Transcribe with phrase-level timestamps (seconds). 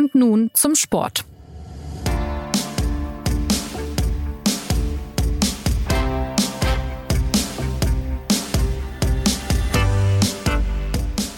[0.00, 1.26] Und nun zum Sport.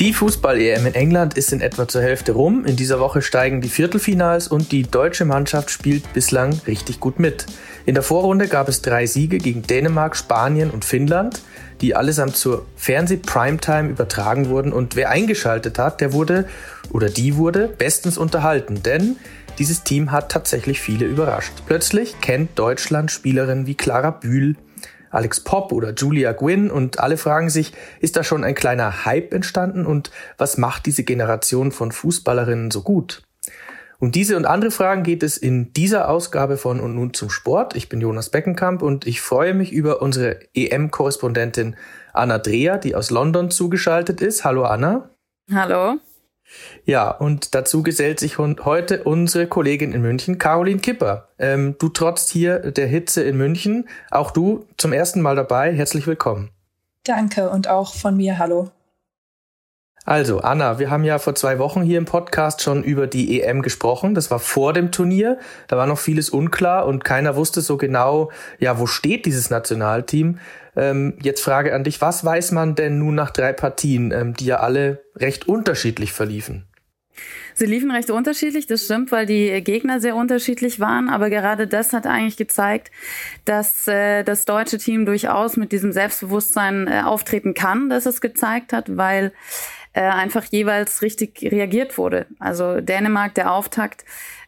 [0.02, 2.64] Die Fußball-EM in England ist in etwa zur Hälfte rum.
[2.64, 7.46] In dieser Woche steigen die Viertelfinals und die deutsche Mannschaft spielt bislang richtig gut mit.
[7.86, 11.41] In der Vorrunde gab es drei Siege gegen Dänemark, Spanien und Finnland,
[11.82, 14.73] die allesamt zur Fernseh-Primetime übertragen wurden.
[14.73, 16.48] Und wer eingeschaltet hat, der wurde
[16.91, 19.19] oder die wurde bestens unterhalten, denn
[19.60, 21.52] dieses Team hat tatsächlich viele überrascht.
[21.69, 24.56] Plötzlich kennt Deutschland Spielerinnen wie Clara Bühl,
[25.12, 29.33] Alex Pop oder Julia Gwynn und alle fragen sich, ist da schon ein kleiner Hype
[29.33, 33.23] entstanden und was macht diese Generation von Fußballerinnen so gut?
[34.01, 37.77] Um diese und andere Fragen geht es in dieser Ausgabe von Und nun zum Sport.
[37.77, 41.77] Ich bin Jonas Beckenkamp und ich freue mich über unsere EM-Korrespondentin
[42.13, 44.45] Anna Dreher, die aus London zugeschaltet ist.
[44.45, 45.10] Hallo Anna.
[45.52, 46.01] Hallo.
[46.84, 51.28] Ja, und dazu gesellt sich heute unsere Kollegin in München, Caroline Kipper.
[51.38, 53.88] Ähm, du trotzt hier der Hitze in München.
[54.10, 55.73] Auch du zum ersten Mal dabei.
[55.73, 56.51] Herzlich willkommen.
[57.04, 58.70] Danke und auch von mir Hallo.
[60.04, 63.63] Also, Anna, wir haben ja vor zwei Wochen hier im Podcast schon über die EM
[63.63, 64.16] gesprochen.
[64.16, 65.38] Das war vor dem Turnier.
[65.69, 70.41] Da war noch vieles unklar und keiner wusste so genau, ja, wo steht dieses Nationalteam.
[70.75, 74.47] Ähm, jetzt Frage an dich, was weiß man denn nun nach drei Partien, ähm, die
[74.47, 76.66] ja alle recht unterschiedlich verliefen?
[77.54, 81.10] Sie liefen recht unterschiedlich, das stimmt, weil die Gegner sehr unterschiedlich waren.
[81.10, 82.91] Aber gerade das hat eigentlich gezeigt,
[83.44, 88.72] dass äh, das deutsche Team durchaus mit diesem Selbstbewusstsein äh, auftreten kann, dass es gezeigt
[88.72, 89.32] hat, weil
[89.92, 92.26] äh, einfach jeweils richtig reagiert wurde.
[92.38, 94.04] Also Dänemark, der Auftakt,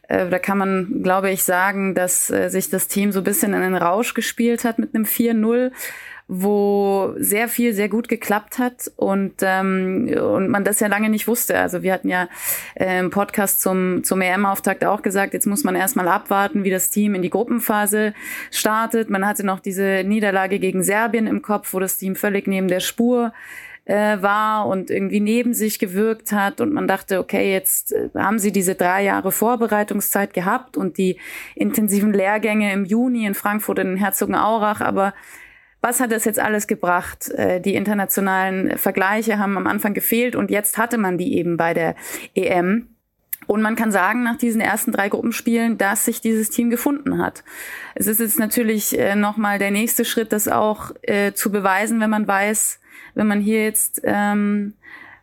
[0.07, 3.53] äh, da kann man, glaube ich, sagen, dass äh, sich das Team so ein bisschen
[3.53, 5.71] in den Rausch gespielt hat mit einem 4-0
[6.27, 11.27] wo sehr viel sehr gut geklappt hat und ähm, und man das ja lange nicht
[11.27, 11.59] wusste.
[11.59, 12.29] Also wir hatten ja
[12.73, 16.89] äh, im Podcast zum zum EM-Auftakt auch gesagt, jetzt muss man erstmal abwarten, wie das
[16.89, 18.15] Team in die Gruppenphase
[18.49, 19.09] startet.
[19.11, 22.79] Man hatte noch diese Niederlage gegen Serbien im Kopf, wo das Team völlig neben der
[22.79, 23.31] Spur
[23.85, 28.39] äh, war und irgendwie neben sich gewirkt hat und man dachte, okay, jetzt äh, haben
[28.39, 31.19] sie diese drei Jahre Vorbereitungszeit gehabt und die
[31.53, 35.13] intensiven Lehrgänge im Juni in Frankfurt in Herzogenaurach, aber
[35.81, 37.29] was hat das jetzt alles gebracht?
[37.29, 41.75] Äh, die internationalen Vergleiche haben am Anfang gefehlt und jetzt hatte man die eben bei
[41.75, 41.95] der
[42.33, 42.89] EM.
[43.45, 47.43] Und man kann sagen, nach diesen ersten drei Gruppenspielen, dass sich dieses Team gefunden hat.
[47.93, 50.89] Es ist jetzt natürlich äh, nochmal der nächste Schritt, das auch
[51.35, 52.79] zu beweisen, wenn man weiß,
[53.15, 54.73] wenn man hier jetzt ähm,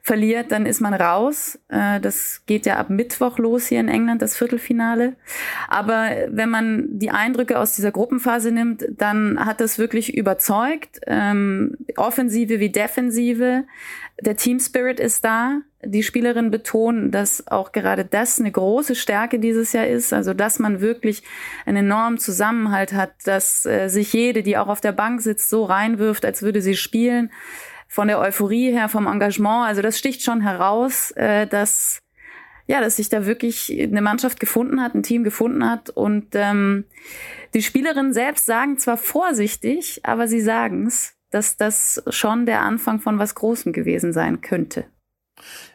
[0.03, 1.59] verliert, dann ist man raus.
[1.69, 5.15] Äh, das geht ja ab Mittwoch los hier in England, das Viertelfinale.
[5.69, 11.01] Aber wenn man die Eindrücke aus dieser Gruppenphase nimmt, dann hat das wirklich überzeugt.
[11.07, 13.65] Ähm, Offensive wie Defensive.
[14.21, 15.61] Der Team Spirit ist da.
[15.85, 20.13] Die Spielerinnen betonen, dass auch gerade das eine große Stärke dieses Jahr ist.
[20.13, 21.23] Also, dass man wirklich
[21.65, 25.65] einen enormen Zusammenhalt hat, dass äh, sich jede, die auch auf der Bank sitzt, so
[25.65, 27.31] reinwirft, als würde sie spielen
[27.93, 29.67] von der Euphorie her, vom Engagement.
[29.67, 31.99] Also das sticht schon heraus, äh, dass
[32.67, 36.85] ja, dass sich da wirklich eine Mannschaft gefunden hat, ein Team gefunden hat und ähm,
[37.53, 42.99] die Spielerinnen selbst sagen zwar vorsichtig, aber sie sagen es, dass das schon der Anfang
[42.99, 44.87] von was Großem gewesen sein könnte.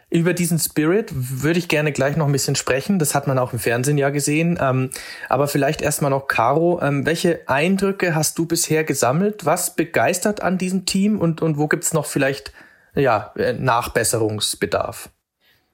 [0.09, 2.97] Über diesen Spirit würde ich gerne gleich noch ein bisschen sprechen.
[2.97, 4.57] Das hat man auch im Fernsehen ja gesehen.
[4.61, 4.89] Ähm,
[5.27, 9.45] aber vielleicht erstmal noch, Caro, ähm, welche Eindrücke hast du bisher gesammelt?
[9.45, 12.53] Was begeistert an diesem Team und, und wo gibt's noch vielleicht
[12.95, 15.09] ja, äh, Nachbesserungsbedarf?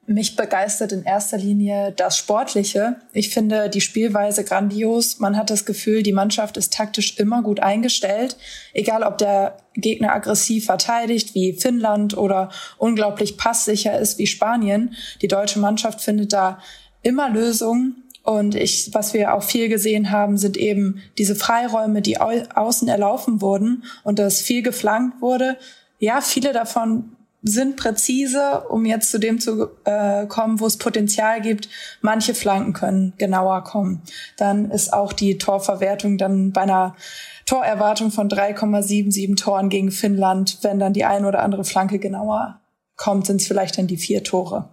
[0.06, 2.98] Mich begeistert in erster Linie das Sportliche.
[3.14, 5.20] Ich finde die Spielweise grandios.
[5.20, 8.36] Man hat das Gefühl, die Mannschaft ist taktisch immer gut eingestellt.
[8.74, 14.94] Egal, ob der Gegner aggressiv verteidigt, wie Finnland, oder unglaublich passsicher ist, wie Spanien.
[15.22, 16.60] Die deutsche Mannschaft findet da
[17.02, 18.04] immer Lösungen.
[18.24, 22.90] Und ich, was wir auch viel gesehen haben, sind eben diese Freiräume, die au außen
[22.90, 25.58] erlaufen wurden und dass viel geflankt wurde.
[26.00, 31.42] Ja, viele davon sind präzise, um jetzt zu dem zu äh, kommen, wo es Potenzial
[31.42, 31.70] gibt.
[32.02, 34.02] Manche Flanken können genauer kommen.
[34.38, 36.96] Dann ist auch die Torverwertung dann bei einer
[37.46, 42.62] Torerwartung von 3,77 Toren gegen Finnland, wenn dann die eine oder andere Flanke genauer
[42.96, 44.70] kommt, sind es vielleicht dann die vier Tore.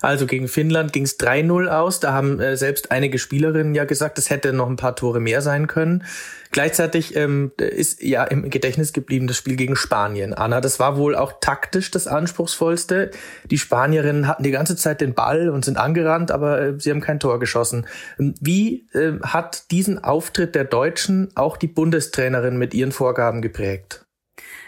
[0.00, 2.00] Also gegen Finnland ging es 3-0 aus.
[2.00, 5.42] Da haben äh, selbst einige Spielerinnen ja gesagt, es hätte noch ein paar Tore mehr
[5.42, 6.04] sein können.
[6.50, 10.32] Gleichzeitig ähm, ist ja im Gedächtnis geblieben das Spiel gegen Spanien.
[10.32, 13.10] Anna, das war wohl auch taktisch das anspruchsvollste.
[13.50, 17.00] Die Spanierinnen hatten die ganze Zeit den Ball und sind angerannt, aber äh, sie haben
[17.00, 17.86] kein Tor geschossen.
[18.18, 24.07] Ähm, wie äh, hat diesen Auftritt der Deutschen auch die Bundestrainerin mit ihren Vorgaben geprägt?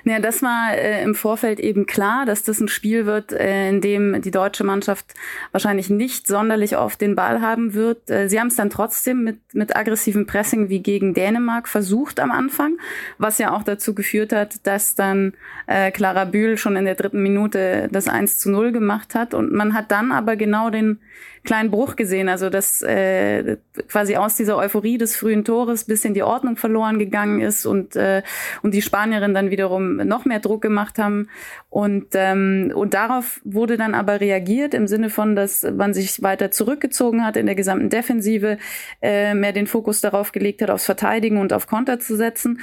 [0.04, 3.80] Ja, das war äh, im Vorfeld eben klar, dass das ein Spiel wird, äh, in
[3.80, 5.14] dem die deutsche Mannschaft
[5.52, 8.10] wahrscheinlich nicht sonderlich oft den Ball haben wird.
[8.10, 12.30] Äh, sie haben es dann trotzdem mit, mit aggressivem Pressing wie gegen Dänemark versucht am
[12.30, 12.78] Anfang,
[13.18, 15.34] was ja auch dazu geführt hat, dass dann
[15.66, 19.34] äh, Clara Bühl schon in der dritten Minute das 1 zu 0 gemacht hat.
[19.34, 21.00] Und man hat dann aber genau den
[21.44, 23.56] kleinen Bruch gesehen, also dass äh,
[23.88, 28.22] quasi aus dieser Euphorie des frühen Tores bisschen die Ordnung verloren gegangen ist und, äh,
[28.62, 31.28] und die Spanierin dann wiederum noch mehr Druck gemacht haben.
[31.68, 36.50] Und, ähm, und darauf wurde dann aber reagiert im Sinne von, dass man sich weiter
[36.50, 38.58] zurückgezogen hat in der gesamten Defensive,
[39.00, 42.60] äh, mehr den Fokus darauf gelegt hat, aufs Verteidigen und auf Konter zu setzen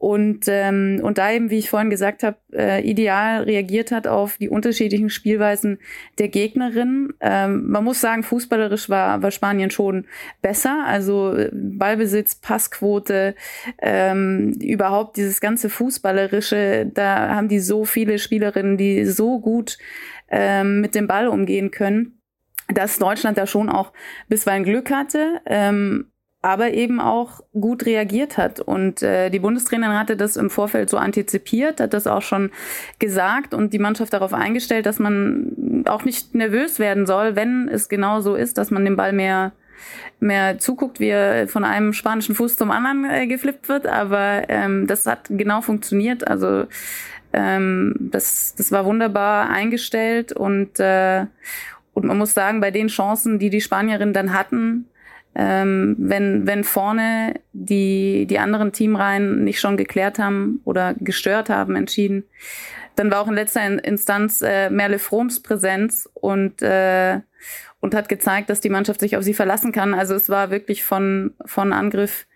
[0.00, 4.38] und, ähm, und da eben, wie ich vorhin gesagt habe, äh, ideal reagiert hat auf
[4.38, 5.78] die unterschiedlichen Spielweisen
[6.18, 7.12] der Gegnerin.
[7.20, 10.06] Ähm, man muss sagen, fußballerisch war, war Spanien schon
[10.40, 10.84] besser.
[10.86, 13.34] Also äh, Ballbesitz, Passquote,
[13.82, 19.76] ähm, überhaupt dieses ganze Fußballerische, da haben die so viele Spielerinnen, die so gut
[20.30, 22.16] ähm, mit dem Ball umgehen können
[22.72, 23.92] dass Deutschland da schon auch
[24.28, 25.40] bisweilen Glück hatte.
[25.44, 26.12] Ähm,
[26.42, 28.60] aber eben auch gut reagiert hat.
[28.60, 32.50] Und äh, die Bundestrainerin hatte das im Vorfeld so antizipiert, hat das auch schon
[32.98, 37.88] gesagt und die Mannschaft darauf eingestellt, dass man auch nicht nervös werden soll, wenn es
[37.88, 39.52] genau so ist, dass man den Ball mehr
[40.18, 43.86] mehr zuguckt, wie er von einem spanischen Fuß zum anderen äh, geflippt wird.
[43.86, 46.28] Aber ähm, das hat genau funktioniert.
[46.28, 46.66] Also
[47.32, 51.26] ähm, das, das war wunderbar eingestellt und äh,
[51.92, 54.86] und man muss sagen, bei den Chancen, die die Spanierinnen dann hatten,
[55.34, 61.76] ähm, wenn, wenn vorne die, die anderen Teamreihen nicht schon geklärt haben oder gestört haben,
[61.76, 62.24] entschieden,
[62.96, 67.20] dann war auch in letzter Instanz äh, Merle Froms Präsenz und, äh,
[67.80, 69.94] und hat gezeigt, dass die Mannschaft sich auf sie verlassen kann.
[69.94, 72.26] Also es war wirklich von, von Angriff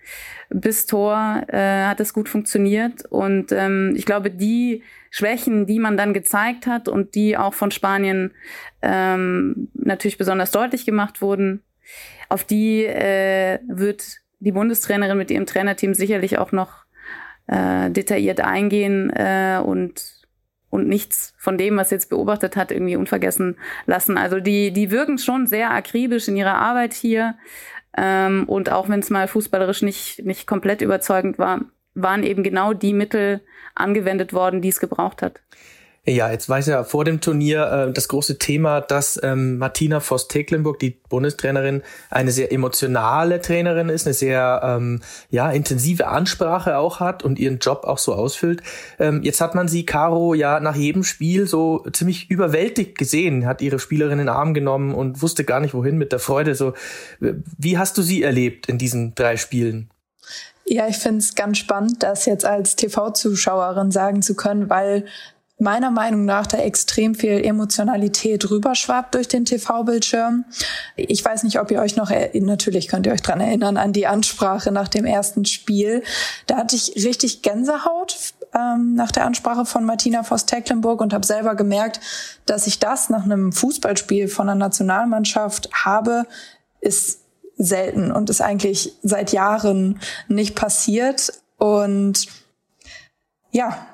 [0.50, 3.04] bis Tor äh, hat es gut funktioniert.
[3.06, 7.70] Und ähm, ich glaube, die Schwächen, die man dann gezeigt hat und die auch von
[7.70, 8.32] Spanien
[8.82, 11.62] ähm, natürlich besonders deutlich gemacht wurden,
[12.28, 16.84] auf die äh, wird die Bundestrainerin mit ihrem Trainerteam sicherlich auch noch
[17.46, 20.24] äh, detailliert eingehen äh, und
[20.74, 24.18] und nichts von dem, was jetzt beobachtet hat, irgendwie unvergessen lassen.
[24.18, 27.36] Also die, die wirken schon sehr akribisch in ihrer Arbeit hier.
[27.96, 31.60] Ähm, und auch wenn es mal fußballerisch nicht, nicht komplett überzeugend war,
[31.94, 33.40] waren eben genau die Mittel
[33.76, 35.40] angewendet worden, die es gebraucht hat.
[36.06, 40.78] Ja, jetzt weiß ja vor dem Turnier äh, das große Thema, dass ähm, Martina Voss-Tecklenburg,
[40.78, 47.22] die Bundestrainerin, eine sehr emotionale Trainerin ist, eine sehr ähm, ja intensive Ansprache auch hat
[47.22, 48.62] und ihren Job auch so ausfüllt.
[48.98, 53.62] Ähm, jetzt hat man sie, Caro, ja nach jedem Spiel so ziemlich überwältigt gesehen, hat
[53.62, 56.54] ihre Spielerin in den Arm genommen und wusste gar nicht wohin mit der Freude.
[56.54, 56.74] So,
[57.18, 59.88] wie hast du sie erlebt in diesen drei Spielen?
[60.66, 65.04] Ja, ich finde es ganz spannend, das jetzt als TV-Zuschauerin sagen zu können, weil
[65.58, 70.44] meiner Meinung nach da extrem viel Emotionalität rüberschwappt durch den TV-Bildschirm.
[70.96, 74.06] Ich weiß nicht, ob ihr euch noch, natürlich könnt ihr euch dran erinnern, an die
[74.06, 76.02] Ansprache nach dem ersten Spiel.
[76.46, 81.54] Da hatte ich richtig Gänsehaut ähm, nach der Ansprache von Martina Voss-Tecklenburg und habe selber
[81.54, 82.00] gemerkt,
[82.46, 86.26] dass ich das nach einem Fußballspiel von einer Nationalmannschaft habe,
[86.80, 87.20] ist
[87.56, 91.32] selten und ist eigentlich seit Jahren nicht passiert.
[91.58, 92.26] Und
[93.52, 93.86] ja,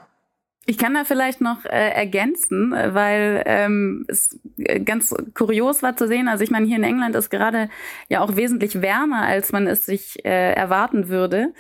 [0.71, 6.07] ich kann da vielleicht noch äh, ergänzen, weil ähm, es äh, ganz kurios war zu
[6.07, 6.29] sehen.
[6.29, 7.69] Also ich meine, hier in England ist gerade
[8.09, 11.53] ja auch wesentlich wärmer, als man es sich äh, erwarten würde.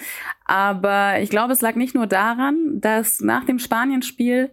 [0.44, 4.50] Aber ich glaube, es lag nicht nur daran, dass nach dem Spanienspiel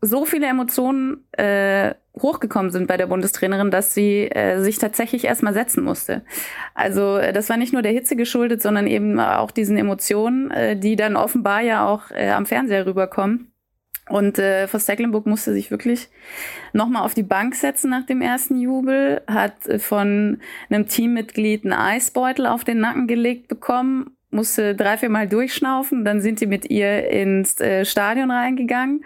[0.00, 5.54] so viele Emotionen äh, hochgekommen sind bei der Bundestrainerin, dass sie äh, sich tatsächlich erstmal
[5.54, 6.24] setzen musste.
[6.74, 10.76] Also äh, das war nicht nur der Hitze geschuldet, sondern eben auch diesen Emotionen, äh,
[10.76, 13.52] die dann offenbar ja auch äh, am Fernseher rüberkommen.
[14.08, 16.08] Und äh, Voss Tecklenburg musste sich wirklich
[16.72, 20.38] nochmal auf die Bank setzen nach dem ersten Jubel, hat äh, von
[20.70, 26.20] einem Teammitglied einen Eisbeutel auf den Nacken gelegt bekommen, musste drei, vier Mal durchschnaufen, dann
[26.20, 29.04] sind sie mit ihr ins äh, Stadion reingegangen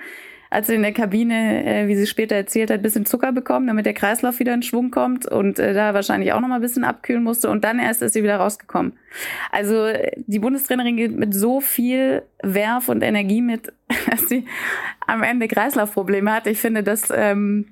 [0.51, 3.87] als sie in der Kabine, äh, wie sie später erzählt hat, bisschen Zucker bekommen, damit
[3.87, 6.85] der Kreislauf wieder in Schwung kommt und äh, da wahrscheinlich auch noch mal ein bisschen
[6.85, 8.95] abkühlen musste und dann erst ist sie wieder rausgekommen.
[9.53, 13.73] Also die Bundestrainerin geht mit so viel Werf und Energie mit,
[14.11, 14.45] dass sie
[15.07, 16.47] am Ende Kreislaufprobleme hat.
[16.49, 17.67] Ich finde, das ähm,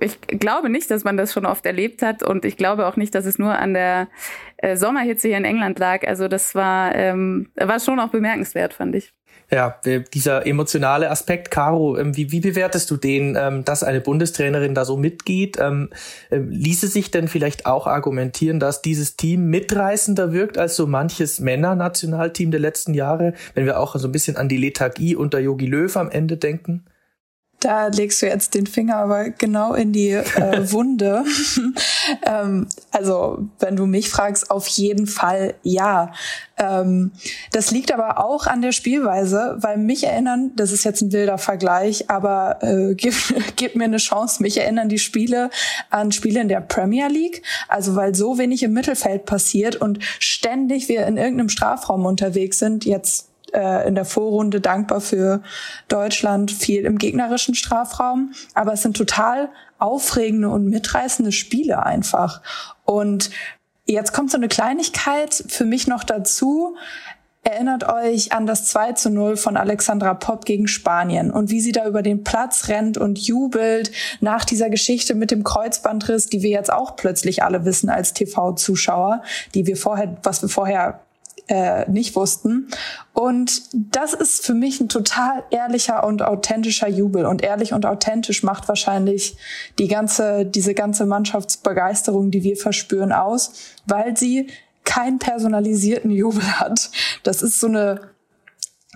[0.00, 3.14] ich glaube nicht, dass man das schon oft erlebt hat und ich glaube auch nicht,
[3.14, 4.08] dass es nur an der
[4.56, 6.06] äh, Sommerhitze hier in England lag.
[6.06, 9.12] Also das war, ähm, war schon auch bemerkenswert, fand ich.
[9.50, 9.78] Ja,
[10.14, 14.84] dieser emotionale Aspekt, Caro, ähm, wie, wie bewertest du den, ähm, dass eine Bundestrainerin da
[14.84, 15.58] so mitgeht?
[15.60, 15.90] Ähm,
[16.30, 22.50] ließe sich denn vielleicht auch argumentieren, dass dieses Team mitreißender wirkt als so manches Männernationalteam
[22.50, 25.94] der letzten Jahre, wenn wir auch so ein bisschen an die Lethargie unter Yogi Löw
[25.96, 26.84] am Ende denken?
[27.64, 31.24] Da legst du jetzt den Finger aber genau in die äh, Wunde.
[32.26, 36.12] ähm, also, wenn du mich fragst, auf jeden Fall ja.
[36.58, 37.12] Ähm,
[37.52, 41.38] das liegt aber auch an der Spielweise, weil mich erinnern, das ist jetzt ein wilder
[41.38, 43.14] Vergleich, aber äh, gib,
[43.56, 45.48] gib mir eine Chance, mich erinnern die Spiele
[45.88, 47.42] an Spiele in der Premier League.
[47.68, 52.84] Also, weil so wenig im Mittelfeld passiert und ständig wir in irgendeinem Strafraum unterwegs sind,
[52.84, 55.42] jetzt äh, in der Vorrunde dankbar für
[55.88, 58.32] Deutschland, viel im gegnerischen Strafraum.
[58.54, 62.42] Aber es sind total aufregende und mitreißende Spiele einfach.
[62.84, 63.30] Und
[63.86, 66.76] jetzt kommt so eine Kleinigkeit für mich noch dazu.
[67.46, 71.72] Erinnert euch an das 2 zu 0 von Alexandra Popp gegen Spanien und wie sie
[71.72, 73.92] da über den Platz rennt und jubelt
[74.22, 79.22] nach dieser Geschichte mit dem Kreuzbandriss, die wir jetzt auch plötzlich alle wissen als TV-Zuschauer,
[79.54, 81.03] die wir vorher, was wir vorher
[81.48, 82.68] äh, nicht wussten.
[83.12, 87.26] Und das ist für mich ein total ehrlicher und authentischer Jubel.
[87.26, 89.36] Und ehrlich und authentisch macht wahrscheinlich
[89.78, 93.52] die ganze, diese ganze Mannschaftsbegeisterung, die wir verspüren, aus,
[93.86, 94.48] weil sie
[94.84, 96.90] keinen personalisierten Jubel hat.
[97.22, 98.13] Das ist so eine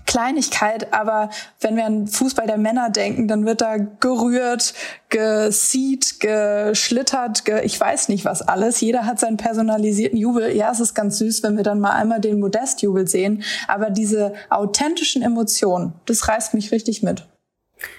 [0.08, 1.28] Kleinigkeit, aber
[1.60, 4.72] wenn wir an Fußball der Männer denken, dann wird da gerührt,
[5.10, 8.80] gesieht, geschlittert, ge ich weiß nicht was alles.
[8.80, 10.56] Jeder hat seinen personalisierten Jubel.
[10.56, 14.32] Ja, es ist ganz süß, wenn wir dann mal einmal den Modestjubel sehen, aber diese
[14.48, 17.28] authentischen Emotionen, das reißt mich richtig mit.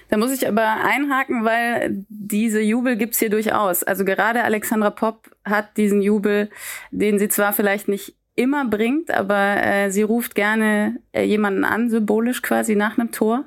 [0.09, 3.83] Da muss ich aber einhaken, weil diese Jubel gibt's hier durchaus.
[3.83, 6.49] Also gerade Alexandra Popp hat diesen Jubel,
[6.91, 11.89] den sie zwar vielleicht nicht immer bringt, aber äh, sie ruft gerne äh, jemanden an,
[11.89, 13.43] symbolisch quasi nach einem Tor.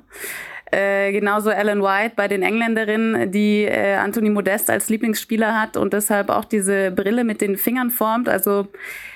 [0.71, 5.93] Äh, genauso Ellen White bei den Engländerinnen, die äh, Anthony Modest als Lieblingsspieler hat und
[5.93, 8.29] deshalb auch diese Brille mit den Fingern formt.
[8.29, 8.67] Also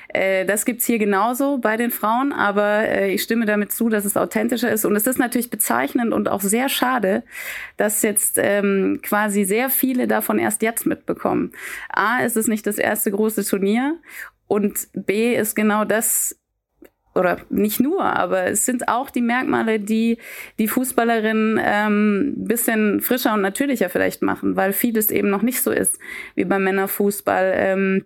[0.09, 4.05] äh, das gibt's hier genauso bei den Frauen, aber äh, ich stimme damit zu, dass
[4.05, 4.85] es authentischer ist.
[4.85, 7.23] Und es ist natürlich bezeichnend und auch sehr schade,
[7.75, 11.51] dass jetzt ähm, quasi sehr viele davon erst jetzt mitbekommen.
[11.89, 13.97] A, ist es nicht das erste große Turnier
[14.47, 16.39] und B ist genau das,
[17.17, 20.19] oder nicht nur, aber es sind auch die Merkmale, die
[20.59, 25.71] die Fußballerinnen ähm, bisschen frischer und natürlicher vielleicht machen, weil vieles eben noch nicht so
[25.71, 25.99] ist
[26.35, 27.53] wie beim Männerfußball.
[27.55, 28.05] Ähm,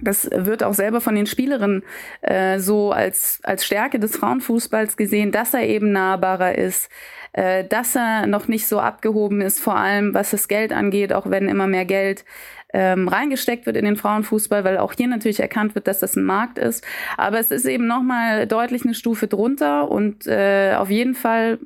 [0.00, 1.84] das wird auch selber von den Spielerinnen
[2.22, 6.90] äh, so als, als Stärke des Frauenfußballs gesehen, dass er eben nahbarer ist,
[7.32, 11.30] äh, dass er noch nicht so abgehoben ist, vor allem was das Geld angeht, auch
[11.30, 12.24] wenn immer mehr Geld
[12.72, 16.24] ähm, reingesteckt wird in den Frauenfußball, weil auch hier natürlich erkannt wird, dass das ein
[16.24, 16.84] Markt ist.
[17.16, 21.58] Aber es ist eben nochmal deutlich eine Stufe drunter und äh, auf jeden Fall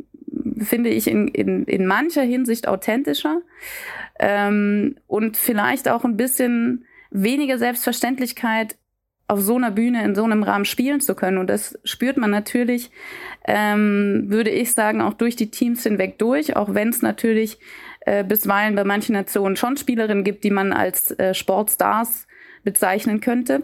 [0.59, 3.41] finde ich in, in, in mancher Hinsicht authentischer
[4.19, 8.77] ähm, und vielleicht auch ein bisschen weniger Selbstverständlichkeit
[9.29, 11.39] auf so einer Bühne in so einem Rahmen spielen zu können.
[11.39, 12.91] Und das spürt man natürlich,
[13.45, 17.59] ähm, würde ich sagen, auch durch die Teams hinweg durch, auch wenn es natürlich
[18.07, 22.27] äh, bisweilen bei manchen Nationen schon Spielerinnen gibt, die man als äh, Sportstars
[22.65, 23.63] bezeichnen könnte.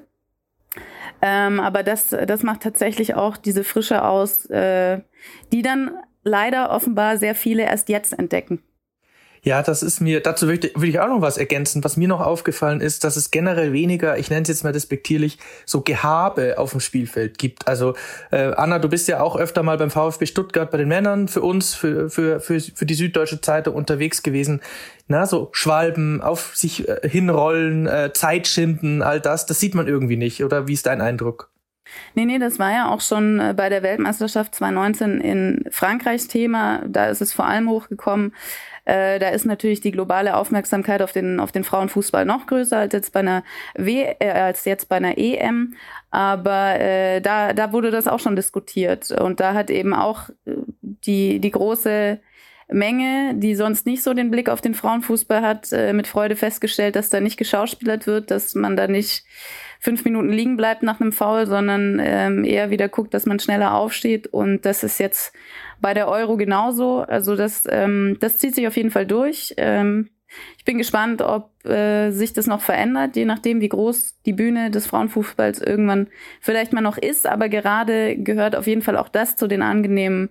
[1.20, 5.00] Ähm, aber das, das macht tatsächlich auch diese Frische aus, äh,
[5.52, 5.92] die dann
[6.24, 8.62] leider offenbar sehr viele erst jetzt entdecken.
[9.44, 11.82] Ja, das ist mir, dazu würde ich, auch noch was ergänzen.
[11.82, 15.36] Was mir noch aufgefallen ist, dass es generell weniger, ich nenne es jetzt mal despektierlich,
[15.66, 17.66] so Gehabe auf dem Spielfeld gibt.
[17.66, 17.94] Also
[18.30, 21.40] äh, Anna, du bist ja auch öfter mal beim VfB Stuttgart bei den Männern für
[21.40, 24.60] uns, für, für, für, für die Süddeutsche Zeitung unterwegs gewesen.
[25.08, 29.88] Na, so Schwalben, auf sich äh, hinrollen, äh, Zeit schinden, all das, das sieht man
[29.88, 30.44] irgendwie nicht.
[30.44, 31.50] Oder wie ist dein Eindruck?
[32.14, 36.82] Nee, nee, das war ja auch schon äh, bei der Weltmeisterschaft 2019 in Frankreichs Thema.
[36.86, 38.34] Da ist es vor allem hochgekommen.
[38.84, 42.92] Äh, da ist natürlich die globale Aufmerksamkeit auf den, auf den Frauenfußball noch größer als
[42.92, 45.74] jetzt bei einer w äh, als jetzt bei einer EM.
[46.10, 49.10] Aber äh, da, da wurde das auch schon diskutiert.
[49.12, 52.20] Und da hat eben auch äh, die, die große
[52.72, 56.96] Menge, die sonst nicht so den Blick auf den Frauenfußball hat, äh, mit Freude festgestellt,
[56.96, 59.24] dass da nicht geschauspielert wird, dass man da nicht
[59.80, 63.74] fünf Minuten liegen bleibt nach einem Foul, sondern ähm, eher wieder guckt, dass man schneller
[63.74, 64.28] aufsteht.
[64.28, 65.32] Und das ist jetzt
[65.80, 67.00] bei der Euro genauso.
[67.00, 69.54] Also das, ähm, das zieht sich auf jeden Fall durch.
[69.56, 70.08] Ähm,
[70.56, 74.70] ich bin gespannt, ob äh, sich das noch verändert, je nachdem, wie groß die Bühne
[74.70, 76.08] des Frauenfußballs irgendwann
[76.40, 77.26] vielleicht mal noch ist.
[77.26, 80.30] Aber gerade gehört auf jeden Fall auch das zu den angenehmen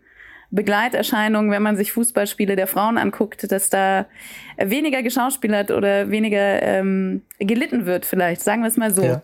[0.51, 4.05] Begleiterscheinung, wenn man sich Fußballspiele der Frauen anguckt, dass da
[4.57, 9.03] weniger geschauspielert oder weniger ähm, gelitten wird, vielleicht, sagen wir es mal so.
[9.03, 9.21] Ja.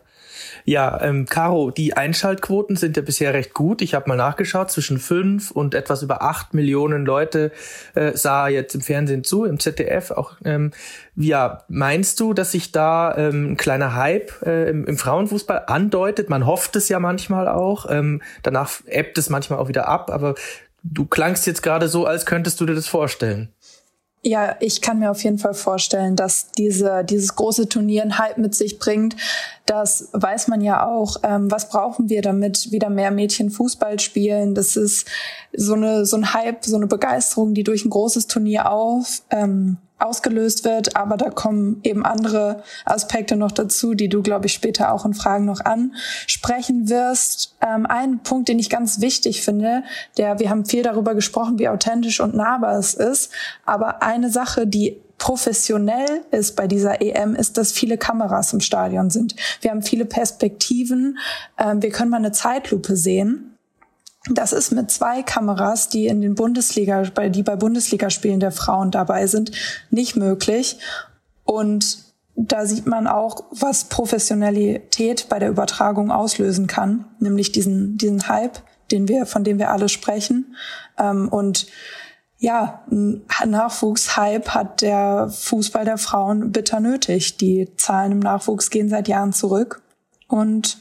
[0.66, 3.82] Ja, ähm, Caro, die Einschaltquoten sind ja bisher recht gut.
[3.82, 7.54] Ich habe mal nachgeschaut, zwischen fünf und etwas über acht Millionen Leute
[7.96, 10.12] äh, sah jetzt im Fernsehen zu, im ZDF.
[10.12, 10.72] Auch ähm,
[11.16, 16.30] ja, meinst du, dass sich da ähm, ein kleiner Hype äh, im, im Frauenfußball andeutet?
[16.30, 17.90] Man hofft es ja manchmal auch.
[17.90, 20.36] Ähm, danach ebbt es manchmal auch wieder ab, aber
[20.94, 23.50] du klangst jetzt gerade so, als könntest du dir das vorstellen.
[24.24, 28.38] Ja, ich kann mir auf jeden Fall vorstellen, dass diese, dieses große Turnier einen Hype
[28.38, 29.16] mit sich bringt.
[29.66, 31.18] Das weiß man ja auch.
[31.24, 34.54] Ähm, was brauchen wir, damit wieder mehr Mädchen Fußball spielen?
[34.54, 35.08] Das ist
[35.54, 39.78] so eine so ein Hype, so eine Begeisterung, die durch ein großes Turnier auf ähm,
[40.00, 40.96] ausgelöst wird.
[40.96, 45.14] Aber da kommen eben andere Aspekte noch dazu, die du, glaube ich, später auch in
[45.14, 47.56] Fragen noch ansprechen wirst.
[47.62, 49.84] Ähm, ein Punkt, den ich ganz wichtig finde,
[50.18, 53.32] der, wir haben viel darüber gesprochen, wie authentisch und nahbar es ist.
[53.66, 59.10] Aber eine Sache, die professionell ist bei dieser EM, ist, dass viele Kameras im Stadion
[59.10, 59.36] sind.
[59.62, 61.18] Wir haben viele Perspektiven.
[61.58, 63.57] Ähm, wir können mal eine Zeitlupe sehen.
[64.30, 69.28] Das ist mit zwei Kameras, die in den Bundesliga, die bei Bundesligaspielen der Frauen dabei
[69.28, 69.52] sind,
[69.90, 70.80] nicht möglich.
[71.44, 72.00] Und
[72.36, 78.60] da sieht man auch, was Professionalität bei der Übertragung auslösen kann, nämlich diesen, diesen Hype,
[78.92, 80.56] den wir, von dem wir alle sprechen.
[81.00, 81.68] Ähm, und
[82.38, 87.38] ja, Nachwuchshype hat der Fußball der Frauen bitter nötig.
[87.38, 89.82] Die Zahlen im Nachwuchs gehen seit Jahren zurück.
[90.28, 90.78] Und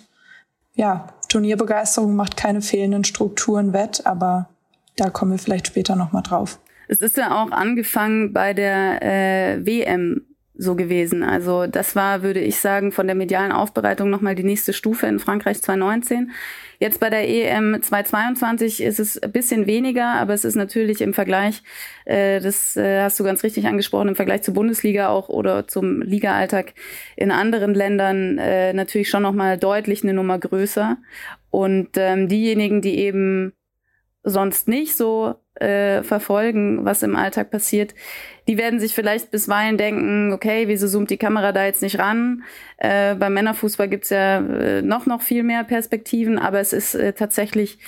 [0.74, 4.48] ja, Turnierbegeisterung macht keine fehlenden Strukturen wett, aber
[4.96, 6.58] da kommen wir vielleicht später nochmal drauf.
[6.88, 10.22] Es ist ja auch angefangen bei der äh, WM
[10.58, 11.22] so gewesen.
[11.22, 15.18] Also das war, würde ich sagen, von der medialen Aufbereitung nochmal die nächste Stufe in
[15.18, 16.30] Frankreich 2019.
[16.78, 21.14] Jetzt bei der EM 2022 ist es ein bisschen weniger, aber es ist natürlich im
[21.14, 21.62] Vergleich,
[22.04, 26.02] äh, das äh, hast du ganz richtig angesprochen, im Vergleich zur Bundesliga auch oder zum
[26.02, 26.74] Liga-Alltag
[27.16, 30.98] in anderen Ländern äh, natürlich schon nochmal deutlich eine Nummer größer.
[31.50, 33.52] Und ähm, diejenigen, die eben
[34.22, 37.94] sonst nicht so äh, verfolgen, was im Alltag passiert,
[38.48, 42.44] die werden sich vielleicht bisweilen denken, okay, wieso zoomt die Kamera da jetzt nicht ran?
[42.78, 47.12] Äh, beim Männerfußball gibt's ja äh, noch, noch viel mehr Perspektiven, aber es ist äh,
[47.12, 47.78] tatsächlich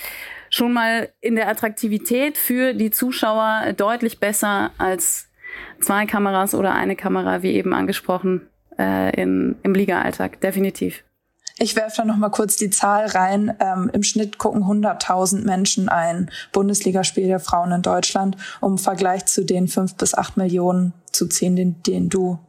[0.49, 5.29] schon mal in der Attraktivität für die Zuschauer deutlich besser als
[5.79, 8.47] zwei Kameras oder eine Kamera, wie eben angesprochen,
[8.77, 11.03] äh, in, im Liga-Alltag, definitiv.
[11.61, 13.53] Ich werfe da noch mal kurz die Zahl rein.
[13.59, 19.25] Ähm, Im Schnitt gucken 100.000 Menschen ein Bundesligaspiel der Frauen in Deutschland, um im Vergleich
[19.25, 22.39] zu den fünf bis acht Millionen zu ziehen, den, den du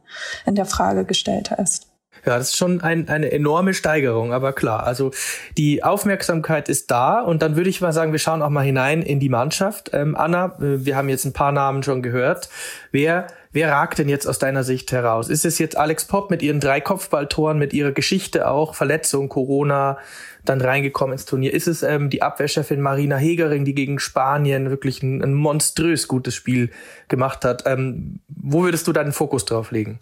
[0.45, 1.87] in der Frage gestellt hast.
[2.25, 5.11] Ja, das ist schon ein, eine enorme Steigerung, aber klar, also
[5.57, 9.01] die Aufmerksamkeit ist da und dann würde ich mal sagen, wir schauen auch mal hinein
[9.01, 9.89] in die Mannschaft.
[9.93, 12.49] Ähm, Anna, äh, wir haben jetzt ein paar Namen schon gehört.
[12.91, 15.29] Wer, wer ragt denn jetzt aus deiner Sicht heraus?
[15.29, 19.97] Ist es jetzt Alex Popp mit ihren drei Kopfballtoren, mit ihrer Geschichte auch, Verletzung, Corona,
[20.45, 21.53] dann reingekommen ins Turnier?
[21.53, 26.35] Ist es ähm, die Abwehrchefin Marina Hegering, die gegen Spanien wirklich ein, ein monströs gutes
[26.35, 26.71] Spiel
[27.07, 27.63] gemacht hat?
[27.65, 29.99] Ähm, wo würdest du deinen Fokus drauf legen?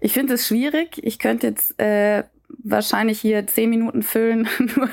[0.00, 1.00] Ich finde es schwierig.
[1.02, 2.24] Ich könnte jetzt äh,
[2.62, 4.88] wahrscheinlich hier zehn Minuten füllen, nur,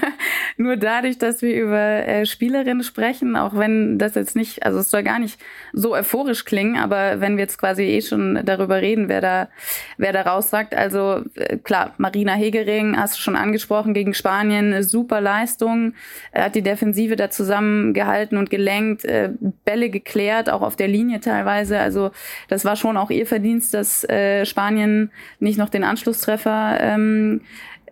[0.58, 4.90] nur dadurch, dass wir über äh, Spielerinnen sprechen, auch wenn das jetzt nicht, also es
[4.90, 5.40] soll gar nicht
[5.74, 9.50] so euphorisch klingen, aber wenn wir jetzt quasi eh schon darüber reden, wer da,
[9.98, 15.22] wer da raussagt, also äh, klar, Marina Hegering hast du schon angesprochen, gegen Spanien, super
[15.22, 15.94] Leistung,
[16.32, 19.32] er hat die Defensive da zusammengehalten und gelenkt, äh,
[19.66, 22.12] Bälle geklärt, auch auf der Linie teilweise, also
[22.48, 27.42] das war schon auch ihr Verdienst, dass äh, Spanien nicht noch den Anschlusstreffer ähm,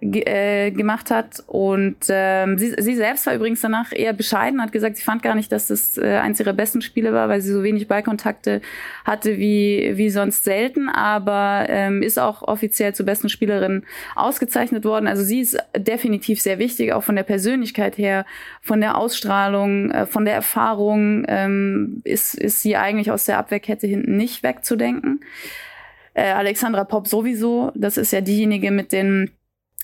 [0.01, 1.43] äh, gemacht hat.
[1.47, 5.35] Und ähm, sie, sie selbst war übrigens danach eher bescheiden, hat gesagt, sie fand gar
[5.35, 8.61] nicht, dass das äh, eins ihrer besten Spiele war, weil sie so wenig Ballkontakte
[9.05, 13.83] hatte wie, wie sonst selten, aber ähm, ist auch offiziell zur besten Spielerin
[14.15, 15.07] ausgezeichnet worden.
[15.07, 18.25] Also sie ist definitiv sehr wichtig, auch von der Persönlichkeit her,
[18.61, 23.87] von der Ausstrahlung, äh, von der Erfahrung ähm, ist, ist sie eigentlich aus der Abwehrkette
[23.87, 25.21] hinten nicht wegzudenken.
[26.13, 29.31] Äh, Alexandra Popp sowieso, das ist ja diejenige mit den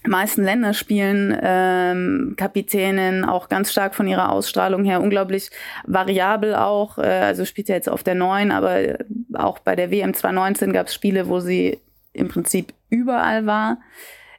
[0.08, 5.50] meisten Länderspielen ähm, Kapitänin, auch ganz stark von ihrer Ausstrahlung her, unglaublich
[5.86, 8.98] variabel auch, äh, also spielt ja jetzt auf der neuen, aber
[9.34, 11.80] auch bei der WM 2019 gab es Spiele, wo sie
[12.14, 13.80] im Prinzip überall war.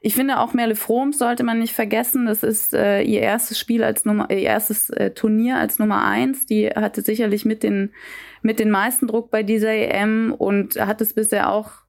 [0.00, 2.26] Ich finde auch Merle Froms sollte man nicht vergessen.
[2.26, 6.46] Das ist äh, ihr erstes Spiel als Nummer, ihr erstes äh, Turnier als Nummer eins.
[6.46, 7.92] Die hatte sicherlich mit den
[8.40, 11.85] mit den meisten Druck bei dieser EM und hat es bisher auch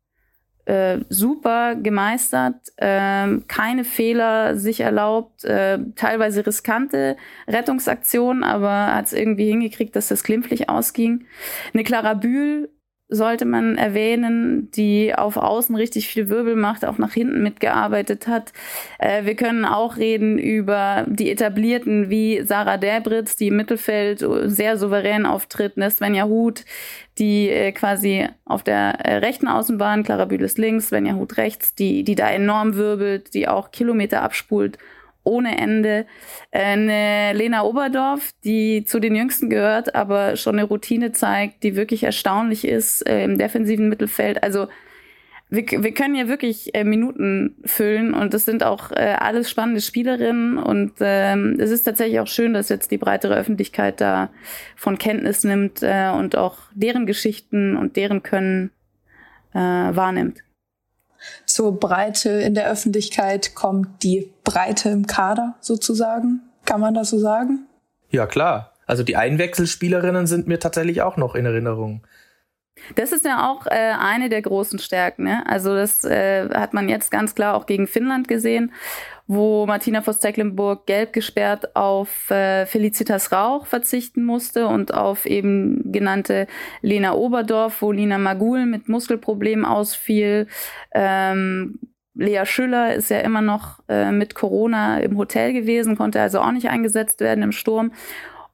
[0.68, 7.16] äh, super gemeistert, äh, keine Fehler sich erlaubt, äh, teilweise riskante
[7.48, 11.26] Rettungsaktionen, aber hat es irgendwie hingekriegt, dass das glimpflich ausging.
[11.74, 12.70] Eine Clara Bühl
[13.10, 18.52] sollte man erwähnen, die auf Außen richtig viel Wirbel macht, auch nach hinten mitgearbeitet hat.
[19.00, 24.78] Äh, wir können auch reden über die etablierten wie Sarah Derbritz, die im Mittelfeld sehr
[24.78, 26.66] souverän auftritt, ne, Svenja Huth,
[27.18, 32.04] die äh, quasi auf der äh, rechten Außenbahn, Clara Bühles links, Svenja Huth rechts, die,
[32.04, 34.78] die da enorm wirbelt, die auch Kilometer abspult
[35.28, 36.06] ohne Ende.
[36.52, 42.04] Eine Lena Oberdorf, die zu den Jüngsten gehört, aber schon eine Routine zeigt, die wirklich
[42.04, 44.42] erstaunlich ist äh, im defensiven Mittelfeld.
[44.42, 44.68] Also
[45.50, 49.82] wir, wir können ja wirklich äh, Minuten füllen und das sind auch äh, alles spannende
[49.82, 54.30] Spielerinnen und ähm, es ist tatsächlich auch schön, dass jetzt die breitere Öffentlichkeit da
[54.76, 58.72] von Kenntnis nimmt äh, und auch deren Geschichten und deren Können
[59.54, 60.44] äh, wahrnimmt
[61.46, 66.42] zur Breite in der Öffentlichkeit kommt die Breite im Kader sozusagen.
[66.66, 67.68] Kann man das so sagen?
[68.10, 68.74] Ja, klar.
[68.86, 72.02] Also die Einwechselspielerinnen sind mir tatsächlich auch noch in Erinnerung.
[72.96, 75.24] Das ist ja auch äh, eine der großen Stärken.
[75.24, 75.44] Ne?
[75.48, 78.72] Also das äh, hat man jetzt ganz klar auch gegen Finnland gesehen
[79.28, 86.48] wo Martina Voss-Tecklenburg gelb gesperrt auf äh, Felicitas Rauch verzichten musste und auf eben genannte
[86.82, 90.48] Lena Oberdorf, wo Lina Magul mit Muskelproblemen ausfiel.
[90.94, 91.80] Ähm,
[92.16, 96.52] Lea Schüller ist ja immer noch äh, mit Corona im Hotel gewesen, konnte also auch
[96.52, 97.92] nicht eingesetzt werden im Sturm.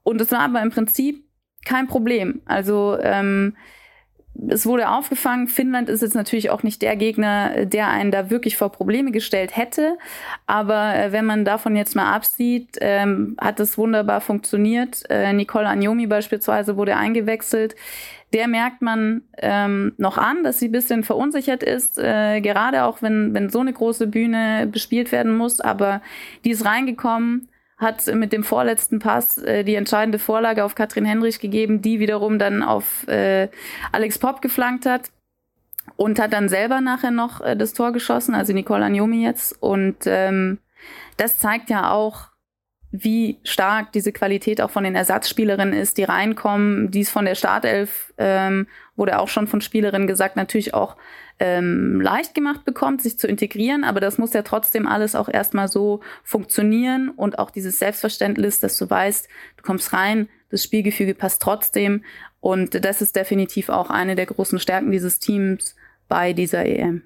[0.01, 1.23] Und es war aber im Prinzip
[1.65, 2.41] kein Problem.
[2.45, 3.55] Also ähm,
[4.47, 5.47] es wurde aufgefangen.
[5.47, 9.55] Finnland ist jetzt natürlich auch nicht der Gegner, der einen da wirklich vor Probleme gestellt
[9.55, 9.97] hätte.
[10.47, 15.03] Aber äh, wenn man davon jetzt mal absieht, ähm, hat es wunderbar funktioniert.
[15.09, 17.75] Äh, Nicole Agnomi beispielsweise wurde eingewechselt.
[18.33, 23.35] Der merkt man ähm, noch an, dass sie bisschen verunsichert ist, äh, gerade auch wenn,
[23.35, 25.59] wenn so eine große Bühne bespielt werden muss.
[25.59, 26.01] Aber
[26.43, 27.47] die ist reingekommen,
[27.83, 32.39] hat mit dem vorletzten Pass äh, die entscheidende Vorlage auf Katrin Henrich gegeben, die wiederum
[32.39, 33.49] dann auf äh,
[33.91, 35.11] Alex Popp geflankt hat
[35.95, 39.61] und hat dann selber nachher noch äh, das Tor geschossen, also Nicole Agnomi jetzt.
[39.61, 40.57] Und ähm,
[41.17, 42.29] das zeigt ja auch,
[42.91, 46.91] wie stark diese Qualität auch von den Ersatzspielerinnen ist, die reinkommen.
[46.91, 50.95] Dies von der Startelf ähm, wurde auch schon von Spielerinnen gesagt, natürlich auch
[51.39, 55.67] ähm, leicht gemacht bekommt, sich zu integrieren, aber das muss ja trotzdem alles auch erstmal
[55.67, 59.27] so funktionieren und auch dieses Selbstverständnis, dass du weißt,
[59.57, 62.03] du kommst rein, das Spielgefüge passt trotzdem
[62.39, 65.75] und das ist definitiv auch eine der großen Stärken dieses Teams
[66.07, 67.01] bei dieser EM.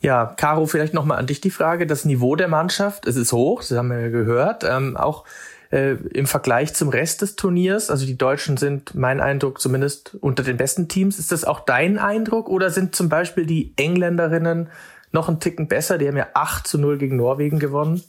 [0.00, 1.86] Ja, Caro, vielleicht nochmal an dich die Frage.
[1.86, 4.64] Das Niveau der Mannschaft, es ist hoch, das haben wir ja gehört.
[4.64, 5.24] Ähm, auch
[5.72, 10.42] äh, im Vergleich zum Rest des Turniers, also die Deutschen sind, mein Eindruck zumindest, unter
[10.42, 11.18] den besten Teams.
[11.18, 14.68] Ist das auch dein Eindruck oder sind zum Beispiel die Engländerinnen
[15.12, 15.96] noch einen Ticken besser?
[15.96, 18.02] Die haben ja 8 zu 0 gegen Norwegen gewonnen.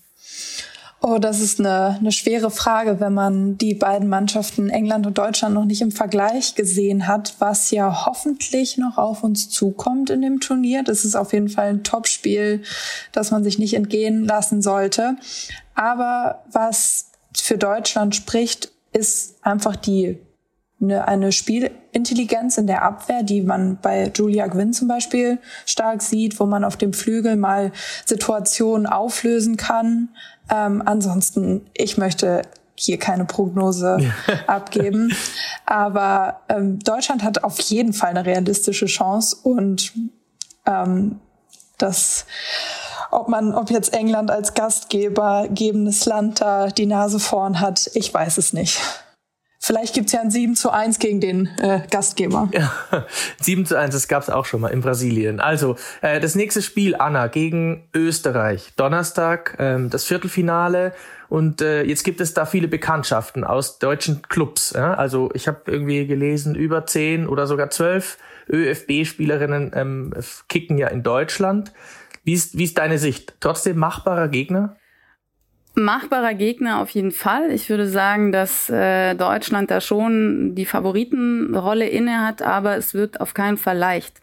[1.05, 5.53] Oh, das ist eine, eine schwere Frage, wenn man die beiden Mannschaften England und Deutschland
[5.53, 10.39] noch nicht im Vergleich gesehen hat, was ja hoffentlich noch auf uns zukommt in dem
[10.39, 10.81] Turnier.
[10.83, 12.61] Das ist auf jeden Fall ein Topspiel,
[13.11, 15.17] das man sich nicht entgehen lassen sollte.
[15.75, 20.19] Aber was für Deutschland spricht, ist einfach die
[20.81, 26.39] eine, eine Spielintelligenz in der Abwehr, die man bei Julia Gwynn zum Beispiel stark sieht,
[26.39, 27.71] wo man auf dem Flügel mal
[28.05, 30.09] Situationen auflösen kann.
[30.49, 32.43] Ähm, ansonsten, ich möchte
[32.75, 33.97] hier keine Prognose
[34.47, 35.15] abgeben.
[35.65, 39.93] Aber ähm, Deutschland hat auf jeden Fall eine realistische Chance und
[40.65, 41.19] ähm,
[41.83, 42.25] das
[43.13, 48.11] ob man, ob jetzt England als Gastgeber, gebendes Land da die Nase vorn hat, ich
[48.13, 48.81] weiß es nicht.
[49.59, 52.49] Vielleicht gibt's ja ein 7 zu 1 gegen den äh, Gastgeber.
[52.51, 52.73] Ja,
[53.39, 55.39] 7 zu 1, das gab's auch schon mal in Brasilien.
[55.39, 58.73] Also, äh, das nächste Spiel, Anna, gegen Österreich.
[58.75, 60.91] Donnerstag, ähm, das Viertelfinale.
[61.29, 64.73] Und äh, jetzt gibt es da viele Bekanntschaften aus deutschen Clubs.
[64.75, 64.95] Ja?
[64.95, 68.17] Also ich habe irgendwie gelesen, über 10 oder sogar 12
[68.49, 70.13] ÖFB-Spielerinnen ähm,
[70.49, 71.73] kicken ja in Deutschland.
[72.23, 73.35] Wie ist, wie ist deine Sicht?
[73.39, 74.77] Trotzdem machbarer Gegner?
[75.75, 77.51] Machbarer Gegner auf jeden Fall.
[77.51, 83.19] Ich würde sagen, dass äh, Deutschland da schon die Favoritenrolle inne hat, aber es wird
[83.19, 84.21] auf keinen Fall leicht.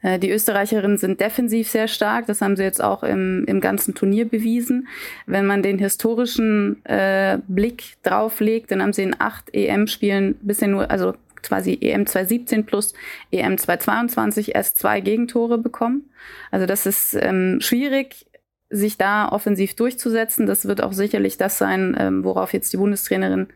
[0.00, 3.94] Äh, die Österreicherinnen sind defensiv sehr stark, das haben sie jetzt auch im, im ganzen
[3.94, 4.88] Turnier bewiesen.
[5.26, 10.90] Wenn man den historischen äh, Blick drauflegt, dann haben sie in acht EM-Spielen bisher nur,
[10.90, 11.14] also
[11.48, 12.94] quasi EM 2017 plus
[13.30, 16.10] EM 2022 erst zwei Gegentore bekommen.
[16.50, 18.26] Also das ist ähm, schwierig,
[18.68, 20.46] sich da offensiv durchzusetzen.
[20.46, 23.48] Das wird auch sicherlich das sein, ähm, worauf jetzt die Bundestrainerin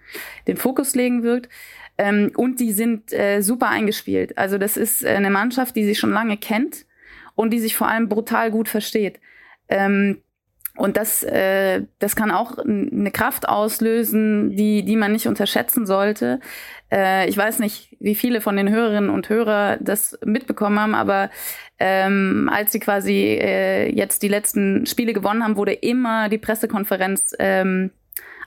[0.46, 1.48] den Fokus legen wird.
[1.98, 4.38] Ähm, und die sind äh, super eingespielt.
[4.38, 6.86] Also das ist eine Mannschaft, die sich schon lange kennt
[7.34, 9.20] und die sich vor allem brutal gut versteht.
[9.68, 10.22] Ähm,
[10.76, 16.40] und das, äh, das kann auch eine Kraft auslösen, die, die man nicht unterschätzen sollte.
[16.90, 21.30] Äh, ich weiß nicht, wie viele von den Hörerinnen und Hörern das mitbekommen haben, aber
[21.78, 27.34] ähm, als sie quasi äh, jetzt die letzten Spiele gewonnen haben, wurde immer die Pressekonferenz
[27.38, 27.90] ähm,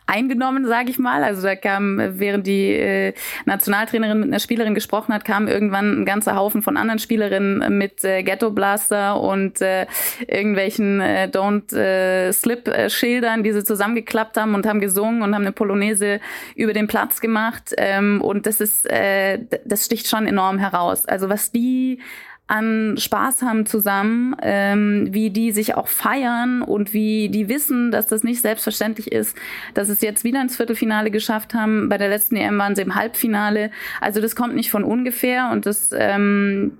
[0.05, 1.23] eingenommen, sage ich mal.
[1.23, 3.13] Also da kam, während die äh,
[3.45, 8.03] Nationaltrainerin mit einer Spielerin gesprochen hat, kam irgendwann ein ganzer Haufen von anderen Spielerinnen mit
[8.03, 9.85] äh, Ghetto Blaster und äh,
[10.27, 15.33] irgendwelchen äh, Don't äh, Slip äh, Schildern, die sie zusammengeklappt haben und haben gesungen und
[15.33, 16.19] haben eine Polonaise
[16.55, 17.73] über den Platz gemacht.
[17.77, 21.05] Ähm, und das ist, äh, das sticht schon enorm heraus.
[21.05, 21.99] Also was die
[22.47, 28.07] an Spaß haben zusammen, ähm, wie die sich auch feiern und wie die wissen, dass
[28.07, 29.37] das nicht selbstverständlich ist,
[29.73, 31.87] dass es jetzt wieder ins Viertelfinale geschafft haben.
[31.87, 33.71] Bei der letzten EM waren sie im Halbfinale.
[34.01, 36.77] Also das kommt nicht von ungefähr und das ähm,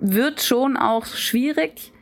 [0.00, 1.92] wird schon auch schwierig,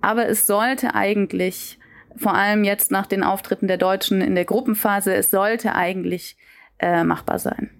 [0.00, 1.78] aber es sollte eigentlich,
[2.16, 6.36] vor allem jetzt nach den Auftritten der Deutschen in der Gruppenphase, es sollte eigentlich
[6.78, 7.70] äh, machbar sein.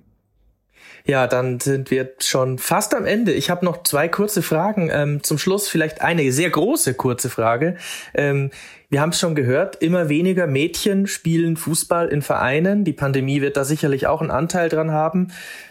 [1.05, 3.33] Ja, dann sind wir schon fast am Ende.
[3.33, 4.91] Ich habe noch zwei kurze Fragen.
[4.93, 7.77] Ähm, zum Schluss vielleicht eine sehr große kurze Frage.
[8.15, 8.51] Ähm,
[8.91, 12.85] wir haben es schon gehört, immer weniger Mädchen spielen Fußball in Vereinen.
[12.85, 15.29] Die Pandemie wird da sicherlich auch einen Anteil dran haben.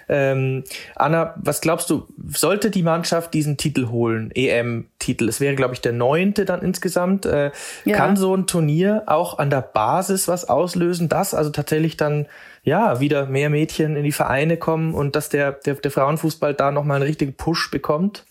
[0.08, 0.64] Ähm,
[0.96, 5.28] Anna, was glaubst du, sollte die Mannschaft diesen Titel holen, EM-Titel?
[5.28, 7.26] Es wäre, glaube ich, der neunte dann insgesamt.
[7.26, 7.52] Äh,
[7.84, 7.98] ja.
[7.98, 12.26] Kann so ein Turnier auch an der Basis was auslösen, dass also tatsächlich dann
[12.70, 16.72] ja wieder mehr Mädchen in die Vereine kommen und dass der, der, der Frauenfußball da
[16.72, 18.26] nochmal einen richtigen Push bekommt?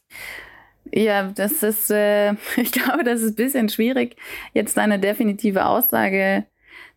[0.92, 4.16] Ja, das ist, äh, ich glaube, das ist ein bisschen schwierig,
[4.55, 6.44] jetzt eine definitive Aussage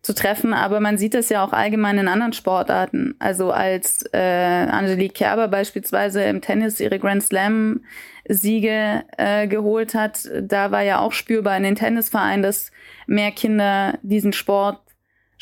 [0.00, 3.14] zu treffen, aber man sieht das ja auch allgemein in anderen Sportarten.
[3.20, 7.84] Also als äh, Angelique Kerber beispielsweise im Tennis ihre Grand Slam
[8.28, 12.72] Siege äh, geholt hat, da war ja auch spürbar in den Tennisvereinen, dass
[13.06, 14.80] mehr Kinder diesen Sport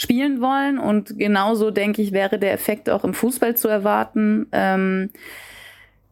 [0.01, 4.47] spielen wollen und genauso denke ich wäre der Effekt auch im Fußball zu erwarten.
[4.51, 5.11] Ähm,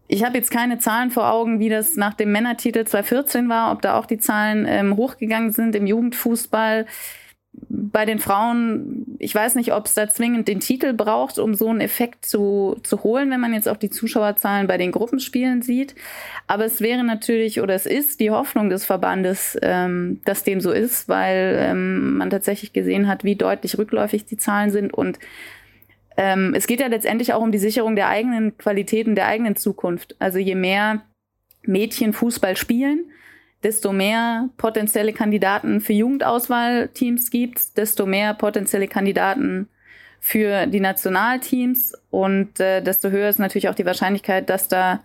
[0.09, 3.81] ich habe jetzt keine Zahlen vor Augen, wie das nach dem Männertitel 2014 war, ob
[3.81, 6.85] da auch die Zahlen ähm, hochgegangen sind im Jugendfußball.
[7.69, 11.69] Bei den Frauen, ich weiß nicht, ob es da zwingend den Titel braucht, um so
[11.69, 15.95] einen Effekt zu, zu holen, wenn man jetzt auch die Zuschauerzahlen bei den Gruppenspielen sieht.
[16.47, 20.71] Aber es wäre natürlich oder es ist die Hoffnung des Verbandes, ähm, dass dem so
[20.71, 25.19] ist, weil ähm, man tatsächlich gesehen hat, wie deutlich rückläufig die Zahlen sind und
[26.19, 30.17] ähm, es geht ja letztendlich auch um die Sicherung der eigenen Qualitäten, der eigenen Zukunft.
[30.19, 31.03] Also je mehr
[31.63, 33.05] Mädchen Fußball spielen,
[33.63, 39.69] desto mehr potenzielle Kandidaten für Jugendauswahlteams gibt, desto mehr potenzielle Kandidaten
[40.21, 45.01] für die Nationalteams und äh, desto höher ist natürlich auch die Wahrscheinlichkeit, dass da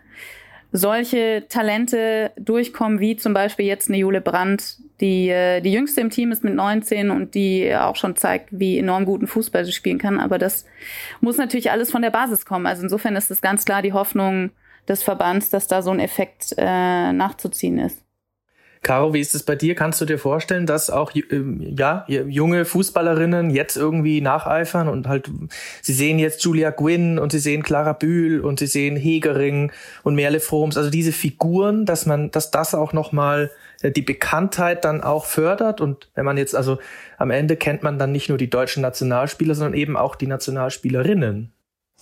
[0.72, 6.10] solche Talente durchkommen, wie zum Beispiel jetzt eine Jule Brandt, die äh, die jüngste im
[6.10, 10.00] Team ist mit 19 und die auch schon zeigt, wie enorm guten Fußball sie spielen
[10.00, 10.20] kann.
[10.20, 10.66] Aber das
[11.22, 12.66] muss natürlich alles von der Basis kommen.
[12.66, 14.50] Also insofern ist es ganz klar die Hoffnung
[14.88, 18.04] des Verbands, dass da so ein Effekt äh, nachzuziehen ist.
[18.84, 19.76] Caro, wie ist es bei dir?
[19.76, 25.32] Kannst du dir vorstellen, dass auch ähm, ja junge Fußballerinnen jetzt irgendwie nacheifern und halt
[25.82, 29.72] sie sehen jetzt Julia Gwynn und sie sehen Clara Bühl und sie sehen Hegering
[30.04, 34.02] und Merle Froms, also diese Figuren, dass man, dass das auch noch mal äh, die
[34.02, 36.78] Bekanntheit dann auch fördert und wenn man jetzt also
[37.18, 41.54] am Ende kennt man dann nicht nur die deutschen Nationalspieler, sondern eben auch die Nationalspielerinnen.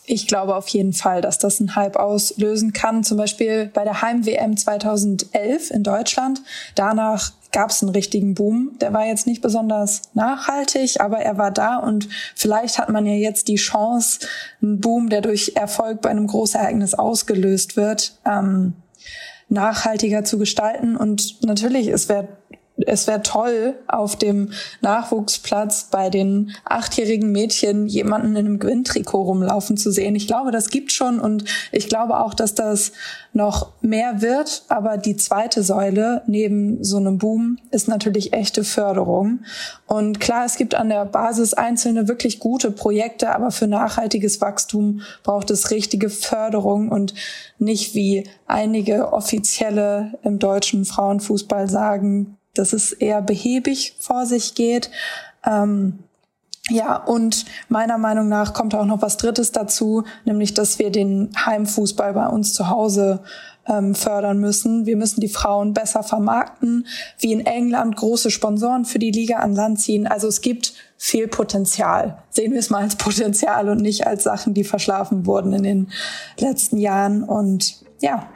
[0.06, 3.04] Ich glaube auf jeden Fall, dass das einen Hype auslösen kann.
[3.04, 6.42] Zum Beispiel bei der Heim-WM 2011 in Deutschland.
[6.76, 8.78] Danach gab es einen richtigen Boom.
[8.80, 13.14] Der war jetzt nicht besonders nachhaltig, aber er war da und vielleicht hat man ja
[13.14, 14.20] jetzt die Chance,
[14.62, 18.74] einen Boom, der durch Erfolg bei einem Großereignis ausgelöst wird, ähm,
[19.50, 20.96] nachhaltiger zu gestalten.
[20.96, 22.28] Und natürlich, es wäre
[22.88, 29.78] es wäre toll, auf dem Nachwuchsplatz bei den achtjährigen Mädchen jemanden in einem Gwyn-Trikot rumlaufen
[29.78, 30.16] zu sehen.
[30.16, 32.92] Ich glaube, das gibt schon und ich glaube auch, dass das
[33.34, 34.64] noch mehr wird.
[34.68, 39.42] Aber die zweite Säule neben so einem Boom ist natürlich echte Förderung.
[39.88, 45.02] Und klar, es gibt an der Basis einzelne wirklich gute Projekte, aber für nachhaltiges Wachstum
[45.24, 47.14] braucht es richtige Förderung und
[47.58, 54.90] nicht wie einige Offizielle im deutschen Frauenfußball sagen, dass es eher behäbig vor sich geht.
[55.46, 56.00] Ähm,
[56.70, 61.32] ja, und meiner Meinung nach kommt auch noch was Drittes dazu, nämlich dass wir den
[61.46, 63.22] Heimfußball bei uns zu Hause
[63.68, 64.86] ähm, fördern müssen.
[64.86, 66.88] Wir müssen die Frauen besser vermarkten,
[67.20, 70.08] wie in England große Sponsoren für die Liga an Land ziehen.
[70.08, 72.24] Also es gibt viel Potenzial.
[72.30, 75.92] Sehen wir es mal als Potenzial und nicht als Sachen, die verschlafen wurden in den
[76.40, 77.24] letzten Jahren.
[77.24, 78.28] Und ja,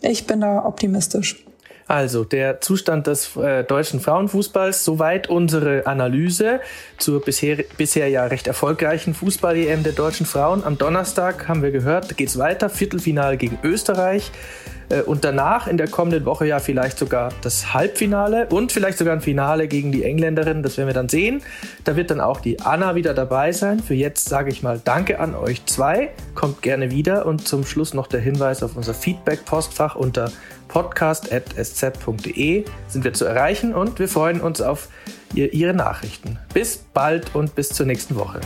[0.00, 1.44] ich bin da optimistisch.
[1.86, 6.60] Also der Zustand des äh, deutschen Frauenfußballs, soweit unsere Analyse
[6.98, 10.64] zur bisher, bisher ja recht erfolgreichen Fußball-EM der deutschen Frauen.
[10.64, 14.30] Am Donnerstag haben wir gehört, geht es weiter, Viertelfinale gegen Österreich.
[14.92, 19.14] Äh, und danach in der kommenden Woche ja vielleicht sogar das Halbfinale und vielleicht sogar
[19.14, 20.62] ein Finale gegen die Engländerin.
[20.62, 21.42] Das werden wir dann sehen.
[21.84, 23.80] Da wird dann auch die Anna wieder dabei sein.
[23.80, 26.10] Für jetzt sage ich mal Danke an euch zwei.
[26.34, 30.30] Kommt gerne wieder und zum Schluss noch der Hinweis auf unser Feedback-Postfach unter
[30.72, 34.88] podcast.sz.de sind wir zu erreichen und wir freuen uns auf
[35.34, 36.38] Ihre Nachrichten.
[36.52, 38.40] Bis bald und bis zur nächsten Woche.